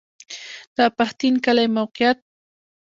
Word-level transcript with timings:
د 0.77 0.77
پښتین 0.97 1.33
کلی 1.45 1.67
موقعیت 1.77 2.19